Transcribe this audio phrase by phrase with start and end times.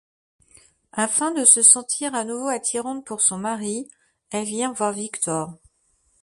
[0.93, 3.87] Afin de se sentir à nouveau attirante pour son mari,
[4.31, 5.53] elle vient voir Victor.